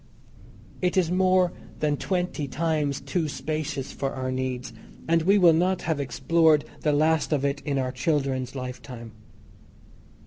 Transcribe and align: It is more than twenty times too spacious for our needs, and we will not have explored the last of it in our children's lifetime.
It 0.81 0.97
is 0.97 1.11
more 1.11 1.53
than 1.79 1.95
twenty 1.95 2.47
times 2.47 3.01
too 3.01 3.27
spacious 3.27 3.91
for 3.93 4.13
our 4.13 4.31
needs, 4.31 4.73
and 5.07 5.21
we 5.21 5.37
will 5.37 5.53
not 5.53 5.83
have 5.83 5.99
explored 5.99 6.65
the 6.79 6.91
last 6.91 7.31
of 7.31 7.45
it 7.45 7.61
in 7.65 7.77
our 7.77 7.91
children's 7.91 8.55
lifetime. 8.55 9.11